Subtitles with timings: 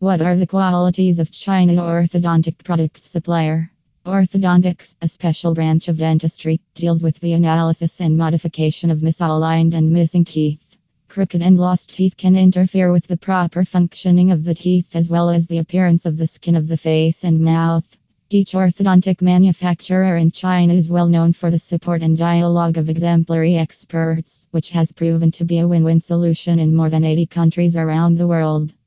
[0.00, 3.70] What are the qualities of China Orthodontic Products Supplier?
[4.06, 9.92] Orthodontics, a special branch of dentistry, deals with the analysis and modification of misaligned and
[9.92, 10.78] missing teeth.
[11.08, 15.28] Crooked and lost teeth can interfere with the proper functioning of the teeth as well
[15.28, 17.98] as the appearance of the skin of the face and mouth.
[18.30, 23.56] Each orthodontic manufacturer in China is well known for the support and dialogue of exemplary
[23.56, 27.76] experts, which has proven to be a win win solution in more than 80 countries
[27.76, 28.72] around the world.